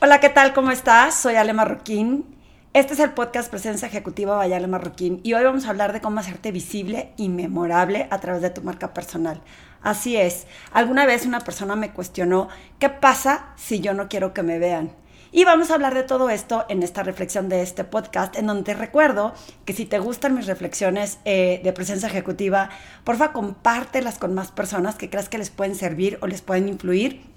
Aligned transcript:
Hola, 0.00 0.20
¿qué 0.20 0.28
tal? 0.28 0.54
¿Cómo 0.54 0.70
estás? 0.70 1.16
Soy 1.16 1.34
Ale 1.34 1.52
Marroquín. 1.52 2.24
Este 2.72 2.94
es 2.94 3.00
el 3.00 3.14
podcast 3.14 3.50
Presencia 3.50 3.88
Ejecutiva 3.88 4.36
by 4.36 4.52
Ale 4.52 4.68
Marroquín 4.68 5.18
y 5.24 5.34
hoy 5.34 5.42
vamos 5.42 5.66
a 5.66 5.70
hablar 5.70 5.92
de 5.92 6.00
cómo 6.00 6.20
hacerte 6.20 6.52
visible 6.52 7.12
y 7.16 7.28
memorable 7.28 8.06
a 8.12 8.20
través 8.20 8.40
de 8.40 8.50
tu 8.50 8.62
marca 8.62 8.94
personal. 8.94 9.42
Así 9.82 10.16
es, 10.16 10.46
alguna 10.70 11.04
vez 11.04 11.26
una 11.26 11.40
persona 11.40 11.74
me 11.74 11.90
cuestionó, 11.90 12.48
¿qué 12.78 12.90
pasa 12.90 13.48
si 13.56 13.80
yo 13.80 13.92
no 13.92 14.08
quiero 14.08 14.32
que 14.32 14.44
me 14.44 14.60
vean? 14.60 14.92
Y 15.32 15.44
vamos 15.44 15.72
a 15.72 15.74
hablar 15.74 15.94
de 15.94 16.04
todo 16.04 16.30
esto 16.30 16.64
en 16.68 16.84
esta 16.84 17.02
reflexión 17.02 17.48
de 17.48 17.62
este 17.62 17.82
podcast, 17.82 18.36
en 18.36 18.46
donde 18.46 18.62
te 18.62 18.74
recuerdo 18.74 19.34
que 19.64 19.72
si 19.72 19.84
te 19.84 19.98
gustan 19.98 20.36
mis 20.36 20.46
reflexiones 20.46 21.18
eh, 21.24 21.60
de 21.64 21.72
presencia 21.72 22.08
ejecutiva, 22.08 22.70
porfa 23.02 23.32
compártelas 23.32 24.20
con 24.20 24.32
más 24.32 24.52
personas 24.52 24.94
que 24.94 25.10
creas 25.10 25.28
que 25.28 25.38
les 25.38 25.50
pueden 25.50 25.74
servir 25.74 26.18
o 26.22 26.28
les 26.28 26.40
pueden 26.40 26.68
influir 26.68 27.36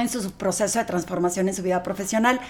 en 0.00 0.08
su 0.08 0.32
proceso 0.32 0.78
de 0.78 0.84
transformación 0.84 1.48
en 1.48 1.54
su 1.54 1.62
vida 1.62 1.82
profesional. 1.82 2.40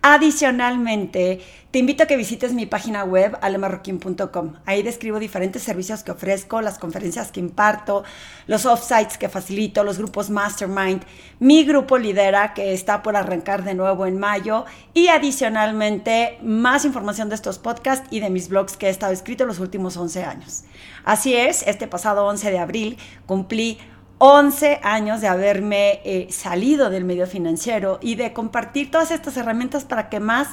Adicionalmente, 0.00 1.40
te 1.72 1.80
invito 1.80 2.04
a 2.04 2.06
que 2.06 2.16
visites 2.16 2.52
mi 2.52 2.66
página 2.66 3.02
web 3.02 3.36
alemarroquín.com. 3.40 4.54
Ahí 4.64 4.84
describo 4.84 5.18
diferentes 5.18 5.64
servicios 5.64 6.04
que 6.04 6.12
ofrezco, 6.12 6.60
las 6.62 6.78
conferencias 6.78 7.32
que 7.32 7.40
imparto, 7.40 8.04
los 8.46 8.64
offsites 8.64 9.18
que 9.18 9.28
facilito, 9.28 9.82
los 9.82 9.98
grupos 9.98 10.30
Mastermind, 10.30 11.02
mi 11.40 11.64
grupo 11.64 11.98
Lidera 11.98 12.54
que 12.54 12.72
está 12.72 13.02
por 13.02 13.16
arrancar 13.16 13.64
de 13.64 13.74
nuevo 13.74 14.06
en 14.06 14.20
mayo 14.20 14.66
y 14.94 15.08
adicionalmente 15.08 16.38
más 16.42 16.84
información 16.84 17.28
de 17.28 17.34
estos 17.34 17.58
podcasts 17.58 18.06
y 18.12 18.20
de 18.20 18.30
mis 18.30 18.48
blogs 18.48 18.76
que 18.76 18.86
he 18.86 18.90
estado 18.90 19.12
escrito 19.12 19.46
los 19.46 19.58
últimos 19.58 19.96
11 19.96 20.22
años. 20.22 20.62
Así 21.04 21.34
es, 21.34 21.66
este 21.66 21.88
pasado 21.88 22.24
11 22.26 22.52
de 22.52 22.58
abril 22.60 22.98
cumplí 23.26 23.78
11 24.18 24.80
años 24.82 25.20
de 25.20 25.28
haberme 25.28 26.00
eh, 26.04 26.26
salido 26.30 26.90
del 26.90 27.04
medio 27.04 27.26
financiero 27.26 27.98
y 28.02 28.16
de 28.16 28.32
compartir 28.32 28.90
todas 28.90 29.12
estas 29.12 29.36
herramientas 29.36 29.84
para 29.84 30.08
que 30.08 30.18
más 30.18 30.48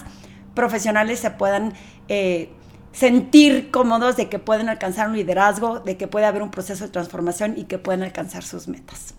profesionales 0.54 1.20
se 1.20 1.32
puedan 1.32 1.74
eh, 2.08 2.50
sentir 2.92 3.72
cómodos 3.72 4.16
de 4.18 4.30
que 4.30 4.38
pueden 4.40 4.70
alcanzar 4.70 5.10
un 5.10 5.16
liderazgo, 5.16 5.80
de 5.80 5.98
que 5.98 6.08
puede 6.08 6.28
haber 6.28 6.44
un 6.44 6.52
proceso 6.52 6.86
de 6.86 6.92
transformación 6.92 7.56
y 7.58 7.66
que 7.66 7.80
pueden 7.80 8.04
alcanzar 8.04 8.44
sus 8.44 8.68
metas. 8.68 9.16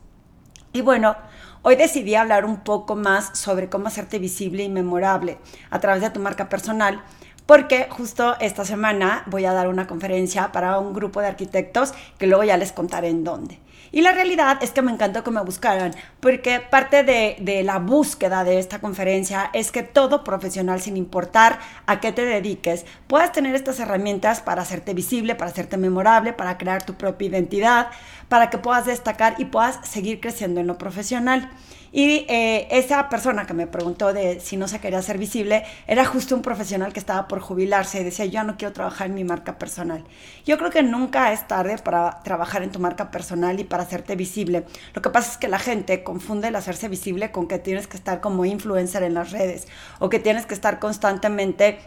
Y 0.73 0.81
bueno, 0.81 1.17
hoy 1.63 1.75
decidí 1.75 2.15
hablar 2.15 2.45
un 2.45 2.59
poco 2.59 2.95
más 2.95 3.37
sobre 3.37 3.69
cómo 3.69 3.89
hacerte 3.89 4.19
visible 4.19 4.63
y 4.63 4.69
memorable 4.69 5.39
a 5.71 5.81
través 5.81 6.03
de 6.03 6.11
tu 6.11 6.21
marca 6.21 6.49
personal 6.49 7.03
porque 7.47 7.87
justo 7.89 8.37
esta 8.41 8.65
semana 8.65 9.23
voy 9.27 9.45
a 9.45 9.53
dar 9.53 9.69
una 9.69 9.87
conferencia 9.87 10.53
para 10.53 10.79
un 10.79 10.93
grupo 10.93 11.21
de 11.21 11.29
arquitectos 11.29 11.95
que 12.19 12.27
luego 12.27 12.45
ya 12.45 12.57
les 12.57 12.73
contaré 12.73 13.09
en 13.09 13.25
dónde. 13.25 13.61
Y 13.93 14.03
la 14.03 14.13
realidad 14.13 14.59
es 14.63 14.73
que 14.73 14.83
me 14.83 14.93
encantó 14.93 15.23
que 15.23 15.31
me 15.31 15.41
buscaran, 15.43 15.95
porque 16.21 16.61
parte 16.61 17.05
de, 17.05 17.63
la 17.63 17.79
búsqueda 17.79 18.45
de 18.45 18.59
esta 18.59 18.81
conferencia 18.81 19.49
es 19.53 19.71
que 19.71 19.83
todo 19.83 20.25
profesional, 20.25 20.81
sin 20.81 20.97
importar 20.97 21.61
a 21.87 22.01
qué 22.01 22.13
te 22.13 22.25
dediques, 22.25 22.85
puedas 23.07 23.33
tener 23.33 23.55
estas 23.55 23.79
herramientas 23.79 24.41
para 24.41 24.63
hacerte 24.63 24.93
visible, 24.93 25.35
para 25.35 25.51
hacerte 25.51 25.77
memorable, 25.77 26.33
para 26.33 26.59
crear 26.59 26.85
tu 26.85 26.95
propia 26.95 27.29
identidad, 27.29 27.89
para 28.29 28.51
que 28.51 28.59
puedas 28.59 28.87
destacar 28.87 29.37
y 29.39 29.47
puedas 29.47 29.79
seguir 29.89 30.21
creciendo 30.21 30.61
en 30.61 30.67
lo 30.67 30.79
profesional. 30.79 31.51
Y 31.93 32.27
eh, 32.29 32.69
esa 32.71 33.09
persona 33.09 33.47
que 33.47 33.55
me 33.55 33.67
preguntó 33.67 34.13
de 34.13 34.41
si 34.41 34.57
no 34.57 34.69
se 34.69 34.81
quería 34.81 34.99
hacer 34.99 35.19
visible 35.19 35.65
era 35.87 36.05
justo 36.05 36.35
un 36.35 36.43
profesional 36.43 36.93
que 36.93 37.01
estaba 37.01 37.29
por 37.29 37.41
jubilarse 37.41 38.01
y 38.01 38.05
decía, 38.05 38.27
yo 38.27 38.45
no 38.45 38.57
quiero 38.57 38.73
trabajar 38.73 39.09
en 39.09 39.15
mi 39.15 39.25
marca 39.25 39.59
personal. 39.59 40.05
Yo 40.45 40.59
creo 40.59 40.71
que 40.71 40.83
nunca 40.83 41.33
es 41.33 41.47
tarde 41.47 41.77
para 41.79 42.23
trabajar 42.23 42.63
en 42.63 42.71
tu 42.71 42.79
marca 42.79 43.11
personal 43.11 43.59
y 43.61 43.65
para 43.65 43.83
hacerte 43.83 44.17
visible. 44.17 44.65
Lo 44.95 45.03
que 45.03 45.11
pasa 45.11 45.33
es 45.33 45.39
que 45.39 45.49
la 45.49 45.59
gente 45.59 46.03
confunde 46.03 46.49
el 46.49 46.57
hacerse 46.57 46.89
visible 46.89 47.31
con 47.31 47.49
que 47.49 47.59
tienes 47.59 47.87
que 47.87 47.97
estar 47.97 48.21
como 48.21 48.45
influencer 48.45 49.03
en 49.03 49.15
las 49.15 49.31
redes 49.31 49.67
o 49.99 50.09
que 50.09 50.19
tienes 50.19 50.47
que 50.47 50.55
estar 50.55 50.79
constantemente 50.79 51.79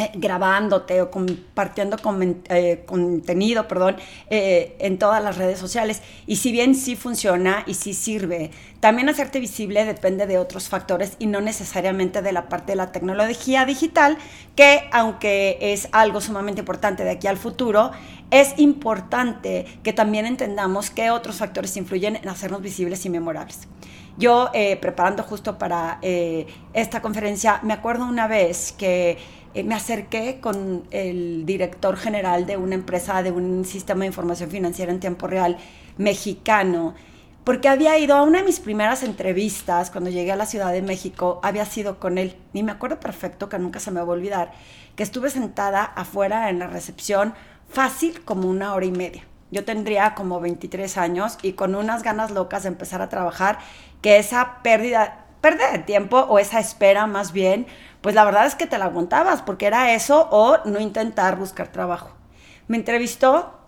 eh, 0.00 0.12
grabándote 0.14 1.02
o 1.02 1.10
compartiendo 1.10 1.96
eh, 2.50 2.84
contenido, 2.86 3.66
perdón, 3.66 3.96
eh, 4.30 4.76
en 4.78 4.96
todas 4.96 5.20
las 5.20 5.36
redes 5.38 5.58
sociales. 5.58 6.02
Y 6.24 6.36
si 6.36 6.52
bien 6.52 6.76
sí 6.76 6.94
funciona 6.94 7.64
y 7.66 7.74
sí 7.74 7.94
sirve, 7.94 8.52
también 8.78 9.08
hacerte 9.08 9.40
visible 9.40 9.84
depende 9.84 10.28
de 10.28 10.38
otros 10.38 10.68
factores 10.68 11.16
y 11.18 11.26
no 11.26 11.40
necesariamente 11.40 12.22
de 12.22 12.30
la 12.30 12.48
parte 12.48 12.70
de 12.70 12.76
la 12.76 12.92
tecnología 12.92 13.64
digital, 13.64 14.18
que 14.54 14.88
aunque 14.92 15.58
es 15.60 15.88
algo 15.90 16.20
sumamente 16.20 16.60
importante 16.60 17.02
de 17.02 17.10
aquí 17.10 17.26
al 17.26 17.36
futuro, 17.36 17.90
es 18.30 18.56
importante 18.56 19.66
que 19.82 19.92
también 19.92 20.26
entendamos 20.26 20.90
qué 20.90 21.10
otros 21.10 21.38
factores 21.38 21.76
influyen 21.76 22.14
en 22.14 22.28
hacernos 22.28 22.62
visibles 22.62 23.04
y 23.04 23.10
memorables. 23.10 23.66
Yo, 24.16 24.50
preparando 24.80 25.22
justo 25.22 25.58
para 25.58 26.00
esta 26.02 27.00
conferencia, 27.00 27.60
me 27.62 27.72
acuerdo 27.72 28.04
una 28.04 28.26
vez 28.26 28.72
que 28.72 29.16
eh, 29.58 29.64
me 29.64 29.74
acerqué 29.74 30.38
con 30.40 30.84
el 30.92 31.44
director 31.44 31.96
general 31.96 32.46
de 32.46 32.56
una 32.56 32.76
empresa 32.76 33.24
de 33.24 33.32
un 33.32 33.64
sistema 33.64 34.00
de 34.00 34.06
información 34.06 34.50
financiera 34.50 34.92
en 34.92 35.00
tiempo 35.00 35.26
real 35.26 35.56
mexicano, 35.96 36.94
porque 37.42 37.68
había 37.68 37.98
ido 37.98 38.14
a 38.14 38.22
una 38.22 38.38
de 38.38 38.44
mis 38.44 38.60
primeras 38.60 39.02
entrevistas 39.02 39.90
cuando 39.90 40.10
llegué 40.10 40.30
a 40.30 40.36
la 40.36 40.46
Ciudad 40.46 40.72
de 40.72 40.80
México, 40.80 41.40
había 41.42 41.64
sido 41.64 41.98
con 41.98 42.18
él, 42.18 42.36
y 42.52 42.62
me 42.62 42.70
acuerdo 42.70 43.00
perfecto 43.00 43.48
que 43.48 43.58
nunca 43.58 43.80
se 43.80 43.90
me 43.90 44.00
va 44.00 44.06
a 44.06 44.10
olvidar, 44.10 44.52
que 44.94 45.02
estuve 45.02 45.28
sentada 45.28 45.82
afuera 45.82 46.50
en 46.50 46.60
la 46.60 46.68
recepción 46.68 47.34
fácil 47.68 48.24
como 48.24 48.48
una 48.48 48.74
hora 48.74 48.86
y 48.86 48.92
media. 48.92 49.24
Yo 49.50 49.64
tendría 49.64 50.14
como 50.14 50.38
23 50.38 50.96
años 50.98 51.36
y 51.42 51.54
con 51.54 51.74
unas 51.74 52.04
ganas 52.04 52.30
locas 52.30 52.62
de 52.62 52.68
empezar 52.68 53.02
a 53.02 53.08
trabajar, 53.08 53.58
que 54.02 54.18
esa 54.18 54.62
pérdida, 54.62 55.26
pérdida 55.40 55.72
de 55.72 55.80
tiempo 55.80 56.18
o 56.18 56.38
esa 56.38 56.60
espera 56.60 57.08
más 57.08 57.32
bien, 57.32 57.66
pues 58.00 58.14
la 58.14 58.24
verdad 58.24 58.46
es 58.46 58.54
que 58.54 58.66
te 58.66 58.78
la 58.78 58.86
aguantabas, 58.86 59.42
porque 59.42 59.66
era 59.66 59.94
eso 59.94 60.28
o 60.30 60.58
no 60.64 60.80
intentar 60.80 61.36
buscar 61.36 61.68
trabajo. 61.68 62.10
Me 62.66 62.76
entrevistó 62.76 63.58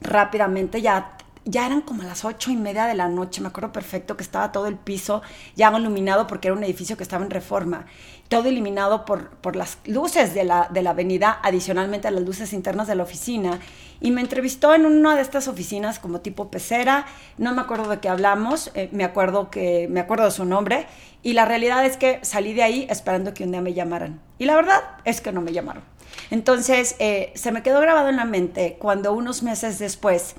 rápidamente, 0.00 0.82
ya, 0.82 1.15
ya 1.46 1.64
eran 1.64 1.80
como 1.80 2.02
las 2.02 2.24
ocho 2.24 2.50
y 2.50 2.56
media 2.56 2.86
de 2.86 2.94
la 2.94 3.08
noche, 3.08 3.40
me 3.40 3.48
acuerdo 3.48 3.70
perfecto 3.70 4.16
que 4.16 4.24
estaba 4.24 4.50
todo 4.50 4.66
el 4.66 4.74
piso 4.74 5.22
ya 5.54 5.72
iluminado 5.78 6.26
porque 6.26 6.48
era 6.48 6.56
un 6.56 6.64
edificio 6.64 6.96
que 6.96 7.04
estaba 7.04 7.24
en 7.24 7.30
reforma, 7.30 7.86
todo 8.28 8.48
iluminado 8.48 9.04
por, 9.04 9.30
por 9.36 9.54
las 9.54 9.78
luces 9.86 10.34
de 10.34 10.42
la, 10.42 10.68
de 10.72 10.82
la 10.82 10.90
avenida, 10.90 11.38
adicionalmente 11.44 12.08
a 12.08 12.10
las 12.10 12.24
luces 12.24 12.52
internas 12.52 12.88
de 12.88 12.96
la 12.96 13.04
oficina, 13.04 13.60
y 14.00 14.10
me 14.10 14.20
entrevistó 14.20 14.74
en 14.74 14.86
una 14.86 15.14
de 15.14 15.22
estas 15.22 15.46
oficinas 15.46 16.00
como 16.00 16.20
tipo 16.20 16.50
pecera, 16.50 17.06
no 17.38 17.54
me 17.54 17.62
acuerdo 17.62 17.88
de 17.88 18.00
qué 18.00 18.08
hablamos, 18.08 18.72
eh, 18.74 18.88
me 18.92 19.04
acuerdo 19.04 19.48
que 19.48 19.86
me 19.88 20.00
acuerdo 20.00 20.24
de 20.24 20.32
su 20.32 20.44
nombre 20.44 20.86
y 21.22 21.32
la 21.32 21.44
realidad 21.44 21.86
es 21.86 21.96
que 21.96 22.18
salí 22.22 22.54
de 22.54 22.64
ahí 22.64 22.86
esperando 22.90 23.32
que 23.32 23.44
un 23.44 23.52
día 23.52 23.62
me 23.62 23.72
llamaran 23.72 24.20
y 24.38 24.44
la 24.46 24.56
verdad 24.56 24.82
es 25.04 25.20
que 25.20 25.32
no 25.32 25.40
me 25.40 25.52
llamaron. 25.52 25.82
Entonces 26.30 26.96
eh, 26.98 27.32
se 27.34 27.52
me 27.52 27.62
quedó 27.62 27.80
grabado 27.80 28.08
en 28.08 28.16
la 28.16 28.24
mente 28.24 28.76
cuando 28.78 29.12
unos 29.12 29.42
meses 29.42 29.78
después 29.78 30.34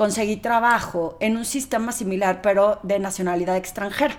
conseguí 0.00 0.38
trabajo 0.38 1.18
en 1.20 1.36
un 1.36 1.44
sistema 1.44 1.92
similar 1.92 2.40
pero 2.40 2.78
de 2.82 2.98
nacionalidad 2.98 3.58
extranjera 3.58 4.16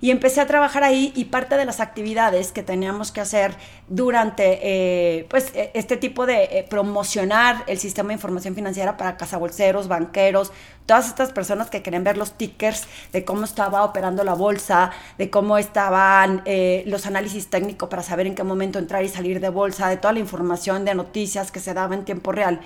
y 0.00 0.10
empecé 0.10 0.40
a 0.40 0.46
trabajar 0.46 0.84
ahí 0.84 1.12
y 1.14 1.26
parte 1.26 1.56
de 1.56 1.64
las 1.64 1.80
actividades 1.80 2.52
que 2.52 2.62
teníamos 2.62 3.12
que 3.12 3.20
hacer 3.20 3.54
durante 3.88 4.58
eh, 4.62 5.26
pues 5.28 5.50
e, 5.54 5.70
este 5.74 5.96
tipo 5.96 6.26
de 6.26 6.44
eh, 6.44 6.66
promocionar 6.68 7.64
el 7.66 7.78
sistema 7.78 8.08
de 8.08 8.14
información 8.14 8.54
financiera 8.54 8.96
para 8.96 9.16
cazabolseros, 9.16 9.88
banqueros, 9.88 10.52
todas 10.86 11.08
estas 11.08 11.32
personas 11.32 11.70
que 11.70 11.82
querían 11.82 12.04
ver 12.04 12.16
los 12.16 12.32
tickers 12.32 12.86
de 13.12 13.24
cómo 13.24 13.44
estaba 13.44 13.84
operando 13.84 14.24
la 14.24 14.34
bolsa, 14.34 14.90
de 15.16 15.30
cómo 15.30 15.56
estaban 15.58 16.42
eh, 16.44 16.82
los 16.86 17.06
análisis 17.06 17.48
técnicos 17.48 17.88
para 17.88 18.02
saber 18.02 18.26
en 18.26 18.34
qué 18.34 18.42
momento 18.42 18.78
entrar 18.78 19.02
y 19.04 19.08
salir 19.08 19.40
de 19.40 19.48
bolsa, 19.48 19.88
de 19.88 19.96
toda 19.96 20.12
la 20.12 20.20
información 20.20 20.84
de 20.84 20.94
noticias 20.94 21.50
que 21.50 21.60
se 21.60 21.74
daba 21.74 21.94
en 21.94 22.04
tiempo 22.04 22.32
real. 22.32 22.60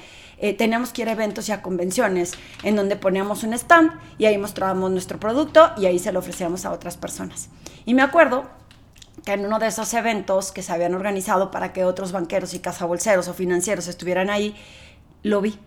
teníamos 0.56 0.92
que 0.92 1.02
ir 1.02 1.08
a 1.08 1.12
eventos 1.12 1.48
y 1.48 1.52
a 1.52 1.62
convenciones 1.62 2.32
en 2.62 2.76
donde 2.76 2.94
poníamos 2.96 3.42
un 3.42 3.54
stand 3.54 3.92
y 4.18 4.26
ahí 4.26 4.38
mostrábamos 4.38 4.90
nuestro 4.90 5.18
producto 5.18 5.72
y 5.76 5.86
ahí 5.86 5.98
se 5.98 6.12
lo 6.12 6.20
ofrecíamos 6.20 6.64
a 6.64 6.72
otras 6.72 6.96
personas. 6.96 7.07
Y 7.84 7.94
me 7.94 8.02
acuerdo 8.02 8.44
que 9.24 9.32
en 9.32 9.44
uno 9.44 9.58
de 9.58 9.66
esos 9.66 9.92
eventos 9.94 10.52
que 10.52 10.62
se 10.62 10.72
habían 10.72 10.94
organizado 10.94 11.50
para 11.50 11.72
que 11.72 11.84
otros 11.84 12.12
banqueros 12.12 12.54
y 12.54 12.60
cazabolseros 12.60 13.28
o 13.28 13.34
financieros 13.34 13.88
estuvieran 13.88 14.30
ahí, 14.30 14.56
lo 15.22 15.40
vi. 15.40 15.58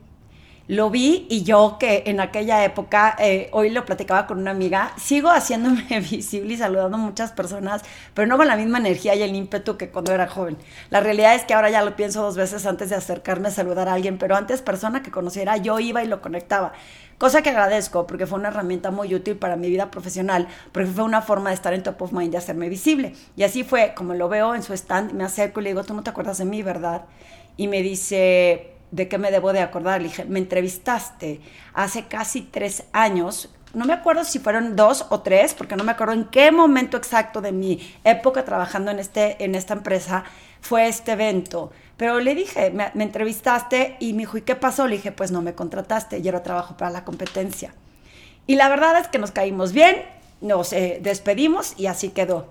Lo 0.68 0.90
vi 0.90 1.25
y 1.30 1.44
yo 1.44 1.78
que 1.80 2.04
en 2.06 2.19
aquella 2.19 2.63
época, 2.63 3.16
eh, 3.19 3.50
hoy 3.52 3.72
lo 3.72 3.84
platicaba 3.84 4.28
con 4.28 4.40
una 4.40 4.52
amiga, 4.52 4.94
sigo 4.98 5.30
haciéndome 5.30 6.00
visible 6.12 6.54
y 6.54 6.58
saludando 6.58 6.98
a 6.98 7.00
muchas 7.00 7.31
personas, 7.31 7.81
pero 8.13 8.28
no 8.28 8.38
con 8.38 8.48
la 8.48 8.56
misma 8.56 8.78
energía 8.78 9.16
y 9.16 9.24
el 9.24 9.36
ímpetu 9.36 9.75
que 9.75 9.90
cuando 9.90 10.13
era 10.13 10.28
joven. 10.28 10.58
La 10.90 11.00
realidad 11.02 11.36
es 11.36 11.44
que 11.44 11.54
ahora 11.56 11.69
ya 11.69 11.84
lo 11.84 11.96
pienso 11.96 12.22
dos 12.22 12.38
veces 12.38 12.66
antes 12.66 12.90
de 12.90 12.96
acercarme 12.96 13.50
a 13.50 13.52
saludar 13.52 13.90
a 13.90 13.94
alguien, 13.94 14.18
pero 14.18 14.36
antes 14.36 14.62
persona 14.62 15.04
que 15.04 15.12
conociera, 15.12 15.58
yo 15.58 15.80
iba 15.80 16.04
y 16.04 16.08
lo 16.08 16.22
conectaba. 16.22 16.74
Cosa 17.18 17.42
que 17.42 17.50
agradezco 17.50 18.07
porque 18.07 18.25
fue 18.25 18.40
una 18.40 18.48
herramienta 18.48 18.92
muy 18.92 19.14
útil 19.14 19.36
para 19.36 19.56
mi 19.56 19.69
vida 19.69 19.92
profesional, 19.92 20.48
porque 20.72 20.90
fue 20.90 21.04
una 21.04 21.22
forma 21.22 21.50
de 21.50 21.56
estar 21.56 21.74
en 21.74 21.84
top 21.84 22.02
of 22.04 22.14
mind, 22.14 22.31
de 22.31 22.38
hacerme 22.38 22.69
visible. 22.69 23.14
Y 23.36 23.44
así 23.44 23.64
fue, 23.64 23.94
como 23.96 24.14
lo 24.14 24.30
veo 24.30 24.56
en 24.56 24.64
su 24.64 24.74
stand, 24.74 25.14
me 25.14 25.24
acerco 25.24 25.60
y 25.60 25.64
le 25.64 25.69
digo, 25.72 25.84
tú 25.84 25.94
no 25.94 26.02
te 26.02 26.12
acuerdas 26.12 26.38
de 26.38 26.46
mí, 26.46 26.64
¿verdad? 26.64 27.06
Y 27.57 27.68
me 27.68 27.84
dice, 27.84 28.70
¿de 28.92 29.08
qué 29.08 29.18
me 29.18 29.32
debo 29.32 29.54
de 29.54 29.62
acordar? 29.62 30.02
Le 30.02 30.10
dije, 30.10 30.26
me 30.26 30.40
entrevistaste 30.40 31.42
hace 31.74 32.06
casi 32.06 32.42
tres 32.42 32.84
años 32.94 33.50
no 33.74 33.86
me 33.86 33.94
acuerdo 33.94 34.26
si 34.26 34.40
fueron 34.40 34.76
dos 34.76 35.06
o 35.10 35.22
tres, 35.22 35.54
porque 35.54 35.76
no 35.76 35.84
me 35.84 35.94
acuerdo 35.94 36.14
en 36.14 36.26
qué 36.26 36.52
momento 36.52 36.98
exacto 36.98 37.42
de 37.42 37.52
mi 37.52 37.80
época 38.04 38.44
trabajando 38.44 38.92
en, 38.92 39.00
este, 39.00 39.44
en 39.44 39.56
esta 39.56 39.74
empresa 39.74 40.26
fue 40.60 40.88
este 40.88 41.14
evento. 41.14 41.72
Pero 41.96 42.20
le 42.20 42.36
dije, 42.36 42.72
me, 42.72 42.92
entrevistaste 42.96 43.96
y 44.00 44.14
me 44.14 44.20
dijo, 44.20 44.38
¿y 44.38 44.42
qué 44.42 44.56
pasó? 44.56 44.88
Le 44.88 44.98
dije, 44.98 45.12
pues 45.12 45.32
no 45.32 45.42
me 45.42 45.54
contrataste, 45.54 46.20
y 46.20 46.28
era 46.28 46.44
trabajo 46.44 46.76
para 46.76 46.92
la 46.92 47.06
competencia. 47.06 47.74
Y 48.46 48.56
la 48.56 48.68
verdad 48.70 49.00
es 49.00 49.08
que 49.08 49.20
nos 49.20 49.32
caímos 49.32 49.72
bien, 49.72 50.04
nos 50.42 50.74
eh, 50.74 51.00
despedimos 51.02 51.74
y 51.78 51.86
así 51.86 52.10
quedó. 52.10 52.48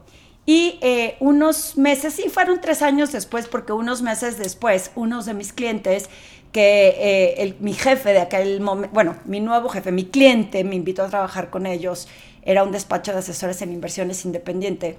Y 0.51 0.81
eh, 0.81 1.15
unos 1.21 1.77
meses, 1.77 2.15
sí, 2.15 2.29
fueron 2.29 2.61
tres 2.61 2.83
años 2.83 3.13
después, 3.13 3.47
porque 3.47 3.73
unos 3.73 4.03
meses 4.03 4.37
después, 4.37 4.91
unos 4.97 5.25
de 5.25 5.33
mis 5.33 5.53
clientes, 5.53 6.11
que 6.51 6.89
eh, 6.99 7.55
mi 7.61 7.73
jefe 7.73 8.13
de 8.13 8.19
aquel 8.19 8.61
momento, 8.61 8.93
bueno, 8.93 9.15
mi 9.27 9.39
nuevo 9.39 9.69
jefe, 9.69 9.93
mi 9.93 10.07
cliente, 10.07 10.65
me 10.65 10.75
invitó 10.75 11.05
a 11.05 11.09
trabajar 11.09 11.51
con 11.51 11.67
ellos, 11.67 12.09
era 12.43 12.65
un 12.65 12.73
despacho 12.73 13.13
de 13.13 13.19
asesores 13.19 13.63
en 13.63 13.71
inversiones 13.71 14.25
independiente 14.25 14.99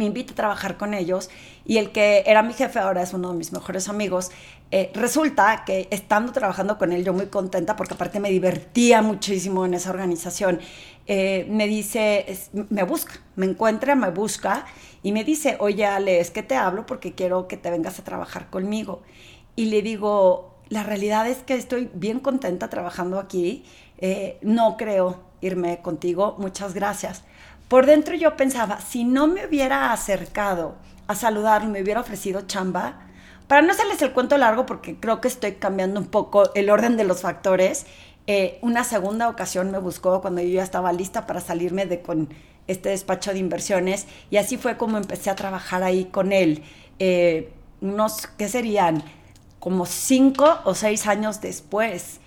me 0.00 0.06
invita 0.06 0.32
a 0.32 0.34
trabajar 0.34 0.78
con 0.78 0.94
ellos 0.94 1.28
y 1.66 1.76
el 1.76 1.92
que 1.92 2.24
era 2.26 2.42
mi 2.42 2.54
jefe 2.54 2.78
ahora 2.78 3.02
es 3.02 3.12
uno 3.12 3.32
de 3.32 3.36
mis 3.36 3.52
mejores 3.52 3.86
amigos. 3.90 4.30
Eh, 4.70 4.90
resulta 4.94 5.64
que 5.66 5.88
estando 5.90 6.32
trabajando 6.32 6.78
con 6.78 6.92
él, 6.92 7.04
yo 7.04 7.12
muy 7.12 7.26
contenta 7.26 7.76
porque 7.76 7.92
aparte 7.94 8.18
me 8.18 8.30
divertía 8.30 9.02
muchísimo 9.02 9.66
en 9.66 9.74
esa 9.74 9.90
organización, 9.90 10.58
eh, 11.06 11.46
me 11.50 11.66
dice, 11.66 12.24
me 12.70 12.82
busca, 12.84 13.20
me 13.36 13.44
encuentra, 13.44 13.94
me 13.94 14.10
busca 14.10 14.64
y 15.02 15.12
me 15.12 15.22
dice, 15.22 15.58
oye 15.60 15.84
Ale, 15.84 16.20
es 16.20 16.30
que 16.30 16.42
te 16.42 16.54
hablo 16.54 16.86
porque 16.86 17.14
quiero 17.14 17.46
que 17.46 17.58
te 17.58 17.70
vengas 17.70 17.98
a 17.98 18.04
trabajar 18.04 18.48
conmigo. 18.48 19.02
Y 19.54 19.66
le 19.66 19.82
digo, 19.82 20.54
la 20.70 20.82
realidad 20.82 21.28
es 21.28 21.38
que 21.38 21.56
estoy 21.56 21.90
bien 21.92 22.20
contenta 22.20 22.70
trabajando 22.70 23.18
aquí, 23.18 23.64
eh, 23.98 24.38
no 24.40 24.78
creo 24.78 25.20
irme 25.42 25.82
contigo, 25.82 26.36
muchas 26.38 26.72
gracias. 26.72 27.22
Por 27.70 27.86
dentro 27.86 28.16
yo 28.16 28.36
pensaba, 28.36 28.80
si 28.80 29.04
no 29.04 29.28
me 29.28 29.46
hubiera 29.46 29.92
acercado 29.92 30.74
a 31.06 31.14
saludarlo, 31.14 31.70
me 31.70 31.80
hubiera 31.80 32.00
ofrecido 32.00 32.40
chamba, 32.40 32.98
para 33.46 33.62
no 33.62 33.70
hacerles 33.70 34.02
el 34.02 34.10
cuento 34.10 34.36
largo, 34.36 34.66
porque 34.66 34.98
creo 34.98 35.20
que 35.20 35.28
estoy 35.28 35.52
cambiando 35.52 36.00
un 36.00 36.06
poco 36.06 36.52
el 36.54 36.68
orden 36.68 36.96
de 36.96 37.04
los 37.04 37.20
factores, 37.20 37.86
eh, 38.26 38.58
una 38.60 38.82
segunda 38.82 39.28
ocasión 39.28 39.70
me 39.70 39.78
buscó 39.78 40.20
cuando 40.20 40.40
yo 40.40 40.48
ya 40.48 40.64
estaba 40.64 40.92
lista 40.92 41.28
para 41.28 41.38
salirme 41.40 41.86
de 41.86 42.02
con 42.02 42.34
este 42.66 42.88
despacho 42.88 43.32
de 43.32 43.38
inversiones 43.38 44.08
y 44.30 44.38
así 44.38 44.56
fue 44.56 44.76
como 44.76 44.98
empecé 44.98 45.30
a 45.30 45.36
trabajar 45.36 45.84
ahí 45.84 46.06
con 46.06 46.32
él. 46.32 46.64
Eh, 46.98 47.52
unos, 47.80 48.26
¿qué 48.36 48.48
serían? 48.48 49.04
Como 49.60 49.86
cinco 49.86 50.58
o 50.64 50.74
seis 50.74 51.06
años 51.06 51.40
después. 51.40 52.18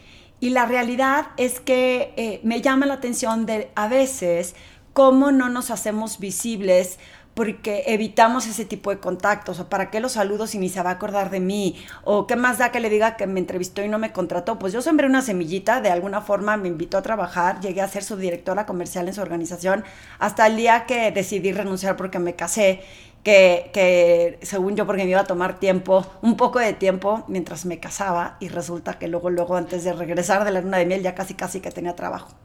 Y 0.43 0.49
la 0.49 0.65
realidad 0.65 1.27
es 1.37 1.61
que 1.61 2.13
eh, 2.17 2.41
me 2.43 2.59
llama 2.59 2.85
la 2.85 2.95
atención 2.95 3.45
de 3.45 3.71
a 3.75 3.87
veces 3.87 4.55
cómo 4.93 5.31
no 5.31 5.49
nos 5.49 5.71
hacemos 5.71 6.19
visibles 6.19 6.99
porque 7.33 7.83
evitamos 7.87 8.45
ese 8.45 8.63
tipo 8.65 8.91
de 8.91 8.99
contactos, 8.99 9.59
o 9.59 9.67
para 9.67 9.89
qué 9.89 9.99
los 9.99 10.13
saludos 10.13 10.51
si 10.51 10.59
ni 10.59 10.69
se 10.69 10.83
va 10.83 10.91
a 10.91 10.93
acordar 10.93 11.31
de 11.31 11.39
mí, 11.39 11.83
o 12.03 12.27
qué 12.27 12.35
más 12.35 12.59
da 12.59 12.71
que 12.71 12.79
le 12.79 12.89
diga 12.89 13.15
que 13.17 13.25
me 13.25 13.39
entrevistó 13.39 13.83
y 13.83 13.87
no 13.87 13.97
me 13.97 14.11
contrató. 14.11 14.59
Pues 14.59 14.71
yo 14.71 14.81
sembré 14.81 15.07
una 15.07 15.21
semillita, 15.21 15.81
de 15.81 15.89
alguna 15.89 16.21
forma 16.21 16.57
me 16.57 16.67
invitó 16.67 16.97
a 16.97 17.01
trabajar, 17.01 17.59
llegué 17.59 17.81
a 17.81 17.87
ser 17.87 18.03
su 18.03 18.17
directora 18.17 18.65
comercial 18.65 19.07
en 19.07 19.15
su 19.15 19.21
organización, 19.21 19.83
hasta 20.19 20.45
el 20.47 20.57
día 20.57 20.85
que 20.85 21.11
decidí 21.11 21.51
renunciar 21.51 21.95
porque 21.97 22.19
me 22.19 22.35
casé, 22.35 22.81
que, 23.23 23.71
que 23.73 24.37
según 24.43 24.75
yo 24.75 24.85
porque 24.85 25.03
me 25.03 25.09
iba 25.09 25.21
a 25.21 25.25
tomar 25.25 25.59
tiempo, 25.59 26.05
un 26.21 26.37
poco 26.37 26.59
de 26.59 26.73
tiempo 26.73 27.23
mientras 27.27 27.65
me 27.65 27.79
casaba, 27.79 28.37
y 28.39 28.49
resulta 28.49 28.99
que 28.99 29.07
luego, 29.07 29.31
luego 29.31 29.55
antes 29.55 29.83
de 29.83 29.93
regresar 29.93 30.45
de 30.45 30.51
la 30.51 30.61
luna 30.61 30.77
de 30.77 30.85
miel 30.85 31.01
ya 31.01 31.15
casi 31.15 31.33
casi 31.33 31.61
que 31.61 31.71
tenía 31.71 31.95
trabajo. 31.95 32.35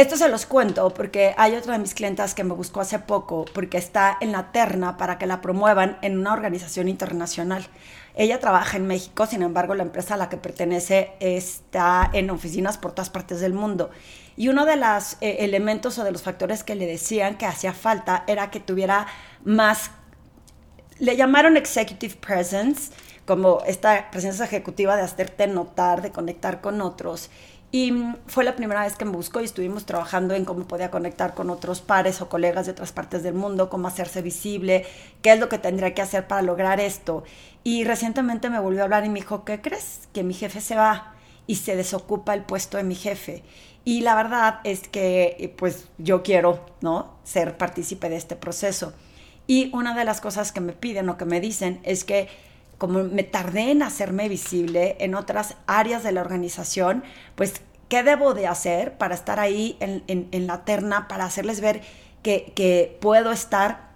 Esto 0.00 0.16
se 0.16 0.30
los 0.30 0.46
cuento 0.46 0.94
porque 0.94 1.34
hay 1.36 1.54
otra 1.54 1.74
de 1.74 1.78
mis 1.78 1.92
clientas 1.92 2.32
que 2.32 2.42
me 2.42 2.54
buscó 2.54 2.80
hace 2.80 3.00
poco 3.00 3.44
porque 3.52 3.76
está 3.76 4.16
en 4.22 4.32
la 4.32 4.50
terna 4.50 4.96
para 4.96 5.18
que 5.18 5.26
la 5.26 5.42
promuevan 5.42 5.98
en 6.00 6.18
una 6.18 6.32
organización 6.32 6.88
internacional. 6.88 7.66
Ella 8.14 8.40
trabaja 8.40 8.78
en 8.78 8.86
México, 8.86 9.26
sin 9.26 9.42
embargo 9.42 9.74
la 9.74 9.82
empresa 9.82 10.14
a 10.14 10.16
la 10.16 10.30
que 10.30 10.38
pertenece 10.38 11.12
está 11.20 12.08
en 12.14 12.30
oficinas 12.30 12.78
por 12.78 12.92
todas 12.92 13.10
partes 13.10 13.40
del 13.40 13.52
mundo. 13.52 13.90
Y 14.38 14.48
uno 14.48 14.64
de 14.64 14.76
los 14.76 15.18
eh, 15.20 15.36
elementos 15.40 15.98
o 15.98 16.04
de 16.04 16.12
los 16.12 16.22
factores 16.22 16.64
que 16.64 16.76
le 16.76 16.86
decían 16.86 17.36
que 17.36 17.44
hacía 17.44 17.74
falta 17.74 18.24
era 18.26 18.50
que 18.50 18.58
tuviera 18.58 19.06
más, 19.44 19.90
le 20.98 21.14
llamaron 21.14 21.58
executive 21.58 22.14
presence, 22.14 22.90
como 23.26 23.60
esta 23.66 24.10
presencia 24.10 24.46
ejecutiva 24.46 24.96
de 24.96 25.02
hacerte 25.02 25.46
notar, 25.46 26.00
de 26.00 26.10
conectar 26.10 26.62
con 26.62 26.80
otros. 26.80 27.28
Y 27.72 27.92
fue 28.26 28.42
la 28.42 28.56
primera 28.56 28.82
vez 28.82 28.96
que 28.96 29.04
me 29.04 29.12
buscó 29.12 29.40
y 29.40 29.44
estuvimos 29.44 29.86
trabajando 29.86 30.34
en 30.34 30.44
cómo 30.44 30.66
podía 30.66 30.90
conectar 30.90 31.34
con 31.34 31.50
otros 31.50 31.80
pares 31.80 32.20
o 32.20 32.28
colegas 32.28 32.66
de 32.66 32.72
otras 32.72 32.90
partes 32.90 33.22
del 33.22 33.34
mundo, 33.34 33.70
cómo 33.70 33.86
hacerse 33.86 34.22
visible, 34.22 34.84
qué 35.22 35.32
es 35.32 35.38
lo 35.38 35.48
que 35.48 35.58
tendría 35.58 35.94
que 35.94 36.02
hacer 36.02 36.26
para 36.26 36.42
lograr 36.42 36.80
esto. 36.80 37.22
Y 37.62 37.84
recientemente 37.84 38.50
me 38.50 38.58
volvió 38.58 38.80
a 38.80 38.84
hablar 38.84 39.04
y 39.04 39.08
me 39.08 39.20
dijo, 39.20 39.44
¿qué 39.44 39.60
crees? 39.60 40.08
Que 40.12 40.24
mi 40.24 40.34
jefe 40.34 40.60
se 40.60 40.74
va 40.74 41.14
y 41.46 41.56
se 41.56 41.76
desocupa 41.76 42.34
el 42.34 42.42
puesto 42.42 42.76
de 42.76 42.82
mi 42.82 42.96
jefe. 42.96 43.44
Y 43.84 44.00
la 44.00 44.16
verdad 44.16 44.60
es 44.64 44.88
que 44.88 45.54
pues 45.56 45.86
yo 45.98 46.22
quiero, 46.24 46.66
¿no? 46.80 47.14
Ser 47.22 47.56
partícipe 47.56 48.08
de 48.08 48.16
este 48.16 48.34
proceso. 48.34 48.94
Y 49.46 49.74
una 49.74 49.96
de 49.96 50.04
las 50.04 50.20
cosas 50.20 50.52
que 50.52 50.60
me 50.60 50.72
piden 50.72 51.08
o 51.08 51.16
que 51.16 51.24
me 51.24 51.40
dicen 51.40 51.80
es 51.82 52.04
que 52.04 52.28
como 52.80 53.04
me 53.04 53.24
tardé 53.24 53.72
en 53.72 53.82
hacerme 53.82 54.26
visible 54.30 54.96
en 55.00 55.14
otras 55.14 55.54
áreas 55.66 56.02
de 56.02 56.12
la 56.12 56.22
organización, 56.22 57.04
pues, 57.34 57.60
¿qué 57.90 58.02
debo 58.02 58.32
de 58.32 58.46
hacer 58.46 58.96
para 58.96 59.14
estar 59.14 59.38
ahí 59.38 59.76
en, 59.80 60.46
la 60.46 60.64
terna, 60.64 61.06
para 61.06 61.26
hacerles 61.26 61.60
ver 61.60 61.82
que, 62.22 62.54
que 62.56 62.96
puedo 63.02 63.32
estar? 63.32 63.90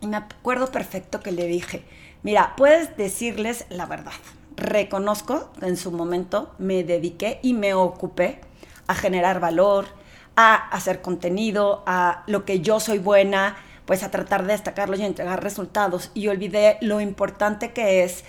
Y 0.00 0.08
me 0.08 0.16
acuerdo 0.16 0.72
perfecto 0.72 1.20
que 1.20 1.30
le 1.30 1.46
dije, 1.46 1.84
mira, 2.24 2.56
puedes 2.56 2.96
decirles 2.96 3.66
la 3.68 3.86
verdad. 3.86 4.10
Reconozco 4.56 5.52
que 5.60 5.66
en 5.66 5.76
su 5.76 5.92
momento 5.92 6.52
me 6.58 6.82
dediqué 6.82 7.38
y 7.40 7.54
me 7.54 7.72
ocupé 7.74 8.40
a 8.88 8.96
generar 8.96 9.38
valor, 9.38 9.86
a 10.34 10.56
hacer 10.70 11.02
contenido, 11.02 11.84
a 11.86 12.24
lo 12.26 12.44
que 12.44 12.58
yo 12.58 12.80
soy 12.80 12.98
buena, 12.98 13.58
pues 13.86 14.02
a 14.02 14.10
tratar 14.10 14.46
de 14.46 14.52
destacarlo 14.52 14.96
y 14.96 15.02
entregar 15.02 15.42
resultados. 15.42 16.10
Y 16.14 16.28
olvidé 16.28 16.78
lo 16.80 17.00
importante 17.00 17.72
que 17.72 18.04
es 18.04 18.24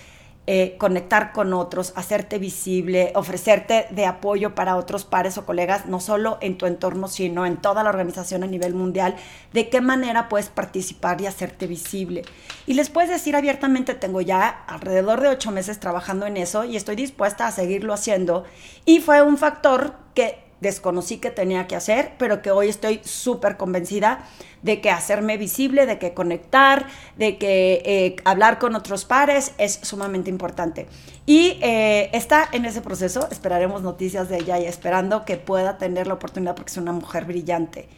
eh, 0.48 0.76
conectar 0.78 1.32
con 1.32 1.52
otros, 1.52 1.92
hacerte 1.96 2.38
visible, 2.38 3.10
ofrecerte 3.16 3.88
de 3.90 4.06
apoyo 4.06 4.54
para 4.54 4.76
otros 4.76 5.04
pares 5.04 5.38
o 5.38 5.44
colegas, 5.44 5.86
no 5.86 5.98
solo 5.98 6.38
en 6.40 6.56
tu 6.56 6.66
entorno, 6.66 7.08
sino 7.08 7.46
en 7.46 7.56
toda 7.56 7.82
la 7.82 7.90
organización 7.90 8.44
a 8.44 8.46
nivel 8.46 8.72
mundial, 8.72 9.16
de 9.52 9.68
qué 9.68 9.80
manera 9.80 10.28
puedes 10.28 10.48
participar 10.48 11.20
y 11.20 11.26
hacerte 11.26 11.66
visible. 11.66 12.22
Y 12.64 12.74
les 12.74 12.90
puedes 12.90 13.10
decir 13.10 13.34
abiertamente, 13.34 13.94
tengo 13.94 14.20
ya 14.20 14.46
alrededor 14.68 15.20
de 15.20 15.30
ocho 15.30 15.50
meses 15.50 15.80
trabajando 15.80 16.26
en 16.26 16.36
eso 16.36 16.62
y 16.62 16.76
estoy 16.76 16.94
dispuesta 16.94 17.48
a 17.48 17.50
seguirlo 17.50 17.92
haciendo. 17.92 18.44
Y 18.84 19.00
fue 19.00 19.22
un 19.22 19.38
factor 19.38 19.94
que 20.14 20.45
desconocí 20.60 21.18
que 21.18 21.30
tenía 21.30 21.66
que 21.66 21.76
hacer, 21.76 22.12
pero 22.18 22.42
que 22.42 22.50
hoy 22.50 22.68
estoy 22.68 23.00
súper 23.04 23.56
convencida 23.56 24.24
de 24.62 24.80
que 24.80 24.90
hacerme 24.90 25.36
visible, 25.36 25.86
de 25.86 25.98
que 25.98 26.14
conectar, 26.14 26.86
de 27.16 27.38
que 27.38 27.82
eh, 27.84 28.16
hablar 28.24 28.58
con 28.58 28.74
otros 28.74 29.04
pares 29.04 29.52
es 29.58 29.78
sumamente 29.82 30.30
importante. 30.30 30.86
Y 31.26 31.58
eh, 31.62 32.10
está 32.12 32.48
en 32.52 32.64
ese 32.64 32.80
proceso, 32.80 33.28
esperaremos 33.30 33.82
noticias 33.82 34.28
de 34.28 34.38
ella 34.38 34.58
y 34.58 34.64
esperando 34.64 35.24
que 35.24 35.36
pueda 35.36 35.78
tener 35.78 36.06
la 36.06 36.14
oportunidad 36.14 36.54
porque 36.54 36.70
es 36.70 36.78
una 36.78 36.92
mujer 36.92 37.26
brillante. 37.26 37.88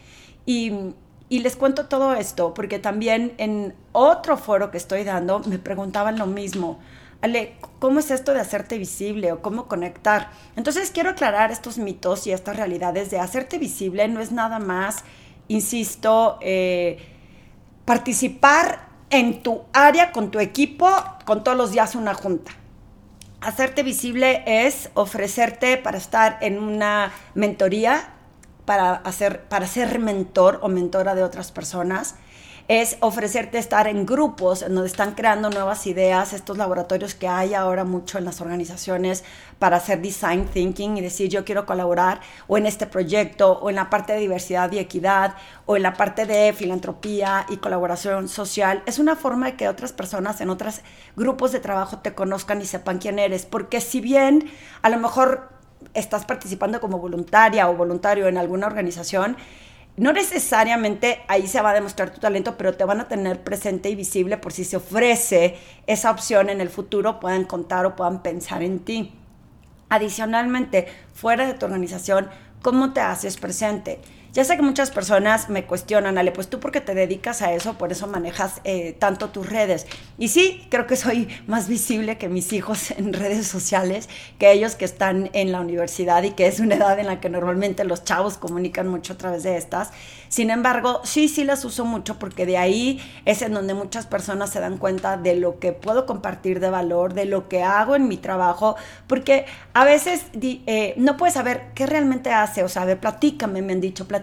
Y, 0.45 0.93
y 1.29 1.39
les 1.39 1.55
cuento 1.55 1.85
todo 1.87 2.13
esto 2.13 2.53
porque 2.53 2.79
también 2.79 3.33
en 3.37 3.73
otro 3.93 4.37
foro 4.37 4.69
que 4.71 4.77
estoy 4.77 5.03
dando 5.03 5.39
me 5.39 5.59
preguntaban 5.59 6.17
lo 6.17 6.25
mismo. 6.25 6.79
Ale, 7.21 7.55
¿cómo 7.79 7.99
es 7.99 8.11
esto 8.11 8.33
de 8.33 8.39
hacerte 8.39 8.77
visible 8.77 9.33
o 9.33 9.41
cómo 9.41 9.67
conectar? 9.67 10.31
Entonces 10.55 10.91
quiero 10.91 11.09
aclarar 11.09 11.51
estos 11.51 11.77
mitos 11.77 12.25
y 12.27 12.31
estas 12.31 12.55
realidades 12.55 13.11
de 13.11 13.19
hacerte 13.19 13.57
visible 13.57 14.07
no 14.07 14.21
es 14.21 14.31
nada 14.31 14.59
más, 14.59 15.03
insisto, 15.49 16.37
eh, 16.41 16.97
participar 17.83 18.87
en 19.09 19.43
tu 19.43 19.63
área 19.73 20.11
con 20.13 20.31
tu 20.31 20.39
equipo 20.39 20.89
con 21.25 21.43
todos 21.43 21.57
los 21.57 21.71
días 21.71 21.95
una 21.95 22.13
junta. 22.13 22.51
Hacerte 23.41 23.83
visible 23.83 24.43
es 24.45 24.89
ofrecerte 24.93 25.77
para 25.77 25.97
estar 25.97 26.37
en 26.41 26.61
una 26.61 27.11
mentoría, 27.33 28.13
para, 28.65 28.93
hacer, 28.93 29.43
para 29.43 29.67
ser 29.67 29.99
mentor 29.99 30.59
o 30.61 30.69
mentora 30.69 31.15
de 31.15 31.23
otras 31.23 31.51
personas 31.51 32.15
es 32.69 32.97
ofrecerte 32.99 33.57
estar 33.57 33.87
en 33.87 34.05
grupos 34.05 34.59
donde 34.59 34.85
están 34.85 35.15
creando 35.15 35.49
nuevas 35.49 35.87
ideas, 35.87 36.33
estos 36.33 36.55
laboratorios 36.55 37.15
que 37.15 37.27
hay 37.27 37.55
ahora 37.55 37.83
mucho 37.83 38.19
en 38.19 38.25
las 38.25 38.41
organizaciones 38.41 39.23
para 39.57 39.77
hacer 39.77 40.03
design 40.03 40.45
thinking 40.45 40.95
y 40.95 41.01
decir 41.01 41.29
yo 41.29 41.43
quiero 41.43 41.65
colaborar 41.65 42.21
o 42.47 42.59
en 42.59 42.67
este 42.67 42.85
proyecto 42.85 43.53
o 43.53 43.71
en 43.71 43.75
la 43.75 43.89
parte 43.89 44.13
de 44.13 44.19
diversidad 44.19 44.71
y 44.71 44.77
equidad 44.77 45.33
o 45.65 45.77
en 45.77 45.81
la 45.81 45.95
parte 45.95 46.27
de 46.27 46.53
filantropía 46.53 47.47
y 47.49 47.57
colaboración 47.57 48.29
social. 48.29 48.83
Es 48.85 48.99
una 48.99 49.15
forma 49.15 49.47
de 49.47 49.55
que 49.55 49.67
otras 49.67 49.91
personas 49.91 50.39
en 50.39 50.51
otros 50.51 50.81
grupos 51.15 51.51
de 51.51 51.61
trabajo 51.61 51.97
te 51.97 52.13
conozcan 52.13 52.61
y 52.61 52.65
sepan 52.65 52.99
quién 52.99 53.17
eres, 53.17 53.47
porque 53.47 53.81
si 53.81 53.99
bien 53.99 54.47
a 54.83 54.89
lo 54.89 54.99
mejor 54.99 55.49
estás 55.95 56.23
participando 56.25 56.79
como 56.79 56.99
voluntaria 56.99 57.67
o 57.67 57.75
voluntario 57.75 58.27
en 58.27 58.37
alguna 58.37 58.67
organización, 58.67 59.37
no 59.99 60.13
necesariamente 60.13 61.23
ahí 61.27 61.45
se 61.45 61.59
va 61.61 61.71
a 61.71 61.73
demostrar 61.73 62.11
tu 62.11 62.21
talento, 62.21 62.55
pero 62.57 62.73
te 62.73 62.85
van 62.85 63.01
a 63.01 63.09
tener 63.09 63.43
presente 63.43 63.89
y 63.89 63.95
visible 63.95 64.37
por 64.37 64.53
si 64.53 64.63
se 64.63 64.77
ofrece 64.77 65.57
esa 65.87 66.09
opción 66.09 66.49
en 66.49 66.61
el 66.61 66.69
futuro, 66.69 67.19
puedan 67.19 67.43
contar 67.43 67.85
o 67.85 67.97
puedan 67.97 68.23
pensar 68.23 68.63
en 68.63 68.79
ti. 68.79 69.11
Adicionalmente, 69.89 70.87
fuera 71.13 71.45
de 71.45 71.53
tu 71.53 71.65
organización, 71.65 72.29
¿cómo 72.61 72.93
te 72.93 73.01
haces 73.01 73.35
presente? 73.35 73.99
Ya 74.31 74.43
sé 74.43 74.57
que 74.57 74.61
muchas 74.61 74.91
personas 74.91 75.49
me 75.49 75.65
cuestionan, 75.65 76.19
Ale, 76.19 76.31
pues 76.31 76.49
tú 76.49 76.59
porque 76.59 76.81
te 76.81 76.93
dedicas 76.93 77.41
a 77.41 77.51
eso, 77.53 77.79
por 77.79 77.91
eso 77.91 78.05
manejas 78.05 78.61
eh, 78.63 78.95
tanto 78.99 79.29
tus 79.29 79.49
redes. 79.49 79.87
Y 80.19 80.27
sí, 80.27 80.67
creo 80.69 80.85
que 80.85 80.95
soy 80.95 81.27
más 81.47 81.67
visible 81.67 82.19
que 82.19 82.29
mis 82.29 82.53
hijos 82.53 82.91
en 82.91 83.13
redes 83.13 83.47
sociales, 83.47 84.07
que 84.37 84.51
ellos 84.51 84.75
que 84.75 84.85
están 84.85 85.31
en 85.33 85.51
la 85.51 85.61
universidad 85.61 86.21
y 86.21 86.31
que 86.31 86.45
es 86.45 86.59
una 86.59 86.75
edad 86.75 86.99
en 86.99 87.07
la 87.07 87.19
que 87.19 87.29
normalmente 87.29 87.83
los 87.85 88.03
chavos 88.03 88.37
comunican 88.37 88.87
mucho 88.87 89.13
a 89.13 89.17
través 89.17 89.41
de 89.41 89.57
estas. 89.57 89.89
Sin 90.27 90.51
embargo, 90.51 91.01
sí, 91.05 91.27
sí 91.27 91.43
las 91.43 91.65
uso 91.65 91.83
mucho 91.83 92.19
porque 92.19 92.45
de 92.45 92.59
ahí 92.59 93.01
es 93.25 93.41
en 93.41 93.55
donde 93.55 93.73
muchas 93.73 94.05
personas 94.05 94.51
se 94.51 94.59
dan 94.59 94.77
cuenta 94.77 95.17
de 95.17 95.35
lo 95.35 95.57
que 95.57 95.71
puedo 95.71 96.05
compartir 96.05 96.59
de 96.59 96.69
valor, 96.69 97.15
de 97.15 97.25
lo 97.25 97.49
que 97.49 97.63
hago 97.63 97.95
en 97.95 98.07
mi 98.07 98.17
trabajo, 98.17 98.75
porque 99.07 99.45
a 99.73 99.85
veces 99.85 100.25
eh, 100.39 100.93
no 100.97 101.17
puedes 101.17 101.33
saber 101.33 101.71
qué 101.73 101.87
realmente 101.87 102.29
hace, 102.29 102.63
o 102.63 102.69
sea, 102.69 102.85
platícame, 102.99 103.63
me 103.63 103.73
han 103.73 103.81
dicho, 103.81 104.07
platícame 104.07 104.18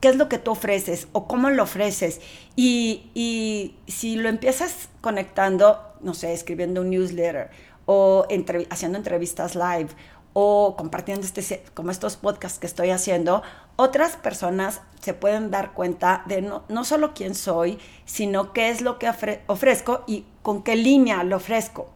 qué 0.00 0.08
es 0.08 0.16
lo 0.16 0.28
que 0.28 0.38
tú 0.38 0.50
ofreces 0.50 1.08
o 1.12 1.26
cómo 1.26 1.50
lo 1.50 1.62
ofreces. 1.62 2.20
Y, 2.56 3.10
y 3.14 3.76
si 3.86 4.16
lo 4.16 4.28
empiezas 4.28 4.88
conectando, 5.00 5.80
no 6.00 6.14
sé, 6.14 6.32
escribiendo 6.32 6.82
un 6.82 6.90
newsletter 6.90 7.50
o 7.86 8.26
haciendo 8.70 8.98
entrevistas 8.98 9.54
live 9.54 9.88
o 10.34 10.74
compartiendo 10.76 11.26
este, 11.26 11.62
como 11.72 11.90
estos 11.90 12.16
podcasts 12.16 12.58
que 12.58 12.66
estoy 12.66 12.90
haciendo, 12.90 13.42
otras 13.76 14.16
personas 14.16 14.82
se 15.00 15.14
pueden 15.14 15.50
dar 15.50 15.72
cuenta 15.72 16.22
de 16.26 16.42
no, 16.42 16.64
no 16.68 16.84
solo 16.84 17.14
quién 17.14 17.34
soy, 17.34 17.78
sino 18.04 18.52
qué 18.52 18.68
es 18.68 18.82
lo 18.82 18.98
que 18.98 19.10
ofrezco 19.46 20.04
y 20.06 20.26
con 20.42 20.62
qué 20.62 20.76
línea 20.76 21.24
lo 21.24 21.36
ofrezco. 21.36 21.93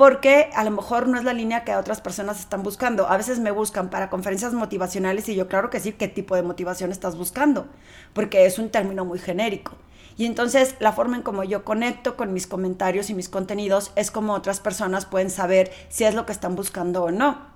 Porque 0.00 0.48
a 0.54 0.64
lo 0.64 0.70
mejor 0.70 1.08
no 1.08 1.18
es 1.18 1.24
la 1.24 1.34
línea 1.34 1.62
que 1.62 1.76
otras 1.76 2.00
personas 2.00 2.40
están 2.40 2.62
buscando. 2.62 3.06
A 3.10 3.18
veces 3.18 3.38
me 3.38 3.50
buscan 3.50 3.90
para 3.90 4.08
conferencias 4.08 4.54
motivacionales 4.54 5.28
y 5.28 5.34
yo 5.34 5.46
claro 5.46 5.68
que 5.68 5.78
sí, 5.78 5.92
qué 5.92 6.08
tipo 6.08 6.34
de 6.34 6.42
motivación 6.42 6.90
estás 6.90 7.18
buscando, 7.18 7.66
porque 8.14 8.46
es 8.46 8.58
un 8.58 8.70
término 8.70 9.04
muy 9.04 9.18
genérico. 9.18 9.72
Y 10.16 10.24
entonces 10.24 10.74
la 10.80 10.92
forma 10.92 11.18
en 11.18 11.22
como 11.22 11.44
yo 11.44 11.66
conecto 11.66 12.16
con 12.16 12.32
mis 12.32 12.46
comentarios 12.46 13.10
y 13.10 13.14
mis 13.14 13.28
contenidos 13.28 13.92
es 13.94 14.10
como 14.10 14.32
otras 14.32 14.58
personas 14.58 15.04
pueden 15.04 15.28
saber 15.28 15.70
si 15.90 16.04
es 16.04 16.14
lo 16.14 16.24
que 16.24 16.32
están 16.32 16.56
buscando 16.56 17.04
o 17.04 17.10
no. 17.10 17.49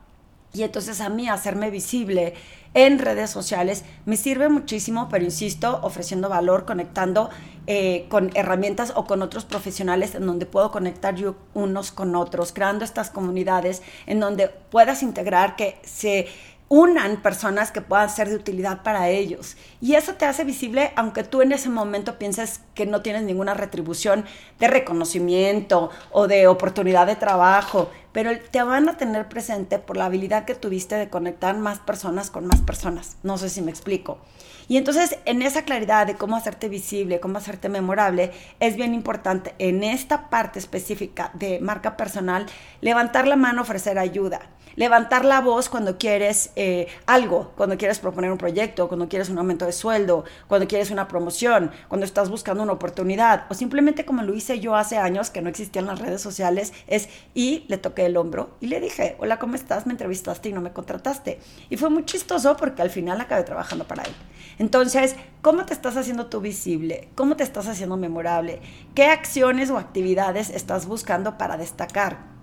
Y 0.54 0.62
entonces 0.62 1.00
a 1.00 1.08
mí 1.08 1.28
hacerme 1.28 1.70
visible 1.70 2.34
en 2.74 2.98
redes 2.98 3.30
sociales 3.30 3.84
me 4.04 4.16
sirve 4.16 4.48
muchísimo, 4.48 5.08
pero 5.10 5.24
insisto, 5.24 5.80
ofreciendo 5.82 6.28
valor, 6.28 6.64
conectando 6.64 7.28
eh, 7.66 8.06
con 8.08 8.30
herramientas 8.34 8.92
o 8.94 9.04
con 9.04 9.22
otros 9.22 9.44
profesionales 9.44 10.14
en 10.14 10.26
donde 10.26 10.46
puedo 10.46 10.70
conectar 10.70 11.16
yo 11.16 11.34
unos 11.54 11.90
con 11.90 12.14
otros, 12.14 12.52
creando 12.52 12.84
estas 12.84 13.10
comunidades 13.10 13.82
en 14.06 14.20
donde 14.20 14.48
puedas 14.48 15.02
integrar 15.02 15.56
que 15.56 15.76
se 15.82 16.26
unan 16.74 17.18
personas 17.22 17.70
que 17.70 17.82
puedan 17.82 18.10
ser 18.10 18.28
de 18.28 18.34
utilidad 18.34 18.82
para 18.82 19.08
ellos. 19.08 19.56
Y 19.80 19.94
eso 19.94 20.14
te 20.14 20.24
hace 20.24 20.42
visible 20.42 20.90
aunque 20.96 21.22
tú 21.22 21.40
en 21.40 21.52
ese 21.52 21.68
momento 21.68 22.18
pienses 22.18 22.62
que 22.74 22.84
no 22.84 23.00
tienes 23.00 23.22
ninguna 23.22 23.54
retribución 23.54 24.24
de 24.58 24.66
reconocimiento 24.66 25.90
o 26.10 26.26
de 26.26 26.48
oportunidad 26.48 27.06
de 27.06 27.14
trabajo, 27.14 27.92
pero 28.10 28.32
te 28.50 28.60
van 28.64 28.88
a 28.88 28.96
tener 28.96 29.28
presente 29.28 29.78
por 29.78 29.96
la 29.96 30.06
habilidad 30.06 30.46
que 30.46 30.56
tuviste 30.56 30.96
de 30.96 31.08
conectar 31.08 31.56
más 31.56 31.78
personas 31.78 32.32
con 32.32 32.44
más 32.48 32.60
personas. 32.62 33.18
No 33.22 33.38
sé 33.38 33.50
si 33.50 33.62
me 33.62 33.70
explico. 33.70 34.18
Y 34.66 34.76
entonces 34.76 35.16
en 35.26 35.42
esa 35.42 35.62
claridad 35.62 36.08
de 36.08 36.16
cómo 36.16 36.34
hacerte 36.34 36.68
visible, 36.68 37.20
cómo 37.20 37.38
hacerte 37.38 37.68
memorable, 37.68 38.32
es 38.58 38.74
bien 38.74 38.94
importante 38.94 39.54
en 39.60 39.84
esta 39.84 40.28
parte 40.28 40.58
específica 40.58 41.30
de 41.34 41.60
marca 41.60 41.96
personal 41.96 42.46
levantar 42.80 43.28
la 43.28 43.36
mano, 43.36 43.62
ofrecer 43.62 43.96
ayuda 43.96 44.40
levantar 44.76 45.24
la 45.24 45.40
voz 45.40 45.68
cuando 45.68 45.98
quieres 45.98 46.50
eh, 46.56 46.88
algo, 47.06 47.52
cuando 47.56 47.76
quieres 47.76 47.98
proponer 47.98 48.30
un 48.30 48.38
proyecto, 48.38 48.88
cuando 48.88 49.08
quieres 49.08 49.28
un 49.28 49.38
aumento 49.38 49.66
de 49.66 49.72
sueldo, 49.72 50.24
cuando 50.48 50.66
quieres 50.66 50.90
una 50.90 51.08
promoción, 51.08 51.70
cuando 51.88 52.04
estás 52.04 52.30
buscando 52.30 52.62
una 52.62 52.72
oportunidad, 52.72 53.46
o 53.50 53.54
simplemente 53.54 54.04
como 54.04 54.22
lo 54.22 54.34
hice 54.34 54.60
yo 54.60 54.74
hace 54.74 54.96
años 54.96 55.30
que 55.30 55.42
no 55.42 55.48
existían 55.48 55.86
las 55.86 55.98
redes 55.98 56.20
sociales, 56.20 56.72
es 56.86 57.08
y 57.34 57.64
le 57.68 57.78
toqué 57.78 58.06
el 58.06 58.16
hombro 58.16 58.56
y 58.60 58.66
le 58.66 58.80
dije, 58.80 59.16
hola, 59.18 59.38
¿cómo 59.38 59.54
estás? 59.54 59.86
Me 59.86 59.92
entrevistaste 59.92 60.48
y 60.48 60.52
no 60.52 60.60
me 60.60 60.72
contrataste. 60.72 61.40
Y 61.70 61.76
fue 61.76 61.90
muy 61.90 62.04
chistoso 62.04 62.56
porque 62.56 62.82
al 62.82 62.90
final 62.90 63.20
acabé 63.20 63.44
trabajando 63.44 63.86
para 63.86 64.02
él. 64.02 64.12
Entonces, 64.58 65.16
¿cómo 65.42 65.64
te 65.66 65.74
estás 65.74 65.96
haciendo 65.96 66.26
tú 66.26 66.40
visible? 66.40 67.08
¿Cómo 67.14 67.36
te 67.36 67.44
estás 67.44 67.66
haciendo 67.66 67.96
memorable? 67.96 68.60
¿Qué 68.94 69.06
acciones 69.06 69.70
o 69.70 69.78
actividades 69.78 70.50
estás 70.50 70.86
buscando 70.86 71.38
para 71.38 71.56
destacar? 71.56 72.33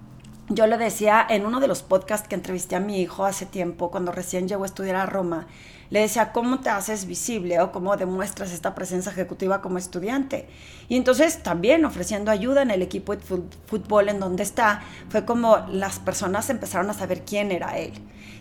Yo 0.50 0.68
le 0.68 0.78
decía 0.78 1.26
en 1.30 1.46
uno 1.46 1.60
de 1.60 1.68
los 1.68 1.82
podcasts 1.82 2.28
que 2.28 2.36
entrevisté 2.36 2.76
a 2.76 2.80
mi 2.80 3.02
hijo 3.02 3.26
hace 3.26 3.46
tiempo, 3.46 3.92
cuando 3.92 4.12
recién 4.12 4.48
llegó 4.48 4.64
a 4.64 4.68
estudiar 4.68 4.96
a 4.96 5.06
Roma, 5.06 5.48
le 5.92 6.00
decía, 6.00 6.32
¿cómo 6.32 6.62
te 6.62 6.70
haces 6.70 7.06
visible 7.06 7.60
o 7.60 7.74
cómo 7.74 7.98
demuestras 7.98 8.54
esta 8.54 8.74
presencia 8.74 9.12
ejecutiva 9.12 9.62
como 9.62 9.78
estudiante? 9.78 10.48
Y 10.88 10.96
entonces 10.96 11.44
también 11.44 11.84
ofreciendo 11.84 12.32
ayuda 12.32 12.62
en 12.62 12.72
el 12.72 12.82
equipo 12.82 13.16
de 13.16 13.22
fútbol 13.66 14.08
en 14.08 14.20
donde 14.20 14.44
está, 14.44 14.82
fue 15.10 15.26
como 15.26 15.58
las 15.70 16.00
personas 16.00 16.50
empezaron 16.50 16.90
a 16.90 16.94
saber 16.94 17.24
quién 17.24 17.52
era 17.52 17.78
él. 17.78 17.92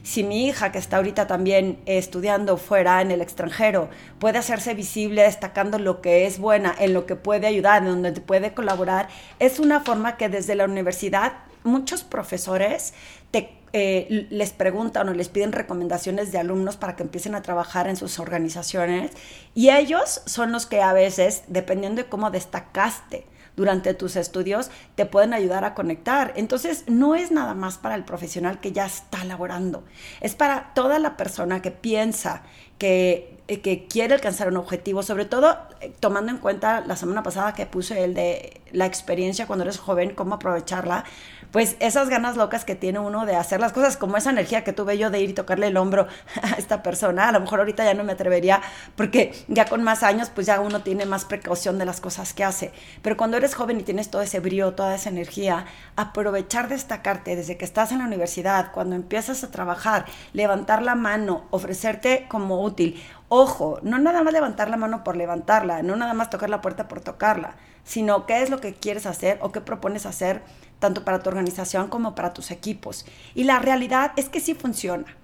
Si 0.04 0.22
mi 0.22 0.46
hija, 0.46 0.72
que 0.72 0.78
está 0.78 0.96
ahorita 0.96 1.26
también 1.26 1.80
estudiando 1.86 2.56
fuera 2.56 3.02
en 3.02 3.10
el 3.10 3.20
extranjero, 3.20 3.90
puede 4.20 4.38
hacerse 4.38 4.74
visible 4.74 5.22
destacando 5.22 5.78
lo 5.78 6.00
que 6.00 6.26
es 6.26 6.38
buena, 6.38 6.74
en 6.78 6.94
lo 6.94 7.04
que 7.04 7.16
puede 7.16 7.48
ayudar, 7.48 7.82
en 7.82 8.02
donde 8.02 8.12
puede 8.20 8.54
colaborar, 8.54 9.08
es 9.40 9.58
una 9.58 9.80
forma 9.80 10.16
que 10.16 10.28
desde 10.28 10.54
la 10.54 10.64
universidad 10.64 11.32
muchos 11.64 12.04
profesores 12.04 12.94
te, 13.30 13.56
eh, 13.72 14.26
les 14.30 14.50
preguntan 14.52 15.08
o 15.08 15.14
les 15.14 15.28
piden 15.28 15.52
recomendaciones 15.52 16.32
de 16.32 16.38
alumnos 16.38 16.76
para 16.76 16.96
que 16.96 17.02
empiecen 17.02 17.34
a 17.34 17.42
trabajar 17.42 17.88
en 17.88 17.96
sus 17.96 18.18
organizaciones 18.18 19.12
y 19.54 19.70
ellos 19.70 20.22
son 20.26 20.52
los 20.52 20.66
que 20.66 20.82
a 20.82 20.92
veces, 20.92 21.44
dependiendo 21.48 22.02
de 22.02 22.08
cómo 22.08 22.30
destacaste, 22.30 23.26
durante 23.56 23.94
tus 23.94 24.16
estudios 24.16 24.70
te 24.94 25.06
pueden 25.06 25.34
ayudar 25.34 25.64
a 25.64 25.74
conectar. 25.74 26.32
Entonces, 26.36 26.84
no 26.86 27.14
es 27.14 27.30
nada 27.30 27.54
más 27.54 27.78
para 27.78 27.94
el 27.94 28.04
profesional 28.04 28.58
que 28.60 28.72
ya 28.72 28.86
está 28.86 29.24
laborando, 29.24 29.84
es 30.20 30.34
para 30.34 30.72
toda 30.74 30.98
la 30.98 31.16
persona 31.16 31.62
que 31.62 31.70
piensa 31.70 32.42
que, 32.78 33.38
eh, 33.48 33.60
que 33.60 33.86
quiere 33.86 34.14
alcanzar 34.14 34.48
un 34.48 34.56
objetivo, 34.56 35.02
sobre 35.02 35.26
todo 35.26 35.58
eh, 35.80 35.92
tomando 36.00 36.32
en 36.32 36.38
cuenta 36.38 36.80
la 36.80 36.96
semana 36.96 37.22
pasada 37.22 37.52
que 37.52 37.66
puse 37.66 38.02
el 38.04 38.14
de 38.14 38.62
la 38.72 38.86
experiencia 38.86 39.46
cuando 39.46 39.64
eres 39.64 39.78
joven, 39.78 40.14
cómo 40.14 40.36
aprovecharla 40.36 41.04
pues 41.50 41.76
esas 41.80 42.08
ganas 42.08 42.36
locas 42.36 42.64
que 42.64 42.74
tiene 42.74 42.98
uno 42.98 43.26
de 43.26 43.36
hacer 43.36 43.60
las 43.60 43.72
cosas, 43.72 43.96
como 43.96 44.16
esa 44.16 44.30
energía 44.30 44.64
que 44.64 44.72
tuve 44.72 44.98
yo 44.98 45.10
de 45.10 45.20
ir 45.20 45.30
y 45.30 45.32
tocarle 45.32 45.68
el 45.68 45.76
hombro 45.76 46.06
a 46.42 46.50
esta 46.58 46.82
persona, 46.82 47.28
a 47.28 47.32
lo 47.32 47.40
mejor 47.40 47.60
ahorita 47.60 47.84
ya 47.84 47.94
no 47.94 48.04
me 48.04 48.12
atrevería 48.12 48.60
porque 48.96 49.32
ya 49.48 49.64
con 49.64 49.82
más 49.82 50.02
años 50.02 50.30
pues 50.34 50.46
ya 50.46 50.60
uno 50.60 50.82
tiene 50.82 51.06
más 51.06 51.24
precaución 51.24 51.78
de 51.78 51.84
las 51.84 52.00
cosas 52.00 52.32
que 52.32 52.44
hace, 52.44 52.72
pero 53.02 53.16
cuando 53.16 53.36
eres 53.36 53.54
joven 53.54 53.80
y 53.80 53.82
tienes 53.82 54.10
todo 54.10 54.22
ese 54.22 54.40
brío, 54.40 54.74
toda 54.74 54.94
esa 54.94 55.10
energía, 55.10 55.66
aprovechar 55.96 56.68
destacarte 56.68 57.36
desde 57.36 57.56
que 57.56 57.64
estás 57.64 57.92
en 57.92 57.98
la 57.98 58.04
universidad, 58.04 58.72
cuando 58.72 58.96
empiezas 58.96 59.44
a 59.44 59.50
trabajar, 59.50 60.06
levantar 60.32 60.82
la 60.82 60.94
mano, 60.94 61.46
ofrecerte 61.50 62.26
como 62.28 62.62
útil. 62.62 63.00
Ojo, 63.32 63.78
no 63.82 64.00
nada 64.00 64.24
más 64.24 64.32
levantar 64.32 64.68
la 64.70 64.76
mano 64.76 65.04
por 65.04 65.16
levantarla, 65.16 65.84
no 65.84 65.94
nada 65.94 66.14
más 66.14 66.30
tocar 66.30 66.50
la 66.50 66.60
puerta 66.60 66.88
por 66.88 67.00
tocarla, 67.00 67.54
sino 67.84 68.26
qué 68.26 68.42
es 68.42 68.50
lo 68.50 68.60
que 68.60 68.74
quieres 68.74 69.06
hacer 69.06 69.38
o 69.40 69.52
qué 69.52 69.60
propones 69.60 70.04
hacer 70.04 70.42
tanto 70.80 71.04
para 71.04 71.20
tu 71.22 71.30
organización 71.30 71.86
como 71.86 72.16
para 72.16 72.34
tus 72.34 72.50
equipos. 72.50 73.06
Y 73.36 73.44
la 73.44 73.60
realidad 73.60 74.10
es 74.16 74.28
que 74.28 74.40
sí 74.40 74.54
funciona. 74.54 75.16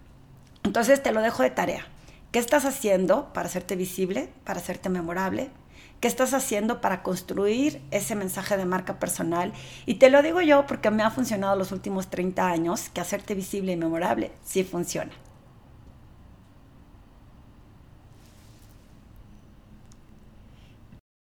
Entonces 0.63 1.03
te 1.03 1.11
lo 1.11 1.21
dejo 1.21 1.43
de 1.43 1.51
tarea. 1.51 1.85
¿Qué 2.31 2.39
estás 2.39 2.65
haciendo 2.65 3.33
para 3.33 3.49
hacerte 3.49 3.75
visible, 3.75 4.33
para 4.45 4.61
hacerte 4.61 4.89
memorable? 4.89 5.51
¿Qué 5.99 6.07
estás 6.07 6.33
haciendo 6.33 6.81
para 6.81 7.03
construir 7.03 7.83
ese 7.91 8.15
mensaje 8.15 8.57
de 8.57 8.67
marca 8.67 9.01
personal? 9.01 9.53
Y 9.85 9.95
te 9.95 10.11
lo 10.11 10.23
digo 10.23 10.41
yo 10.43 10.65
porque 10.69 10.93
me 10.93 11.03
ha 11.03 11.11
funcionado 11.11 11.57
los 11.57 11.73
últimos 11.73 12.07
30 12.07 12.47
años 12.47 12.89
que 12.89 13.01
hacerte 13.01 13.35
visible 13.35 13.73
y 13.73 13.77
memorable 13.77 14.31
sí 14.45 14.63
funciona. 14.63 15.11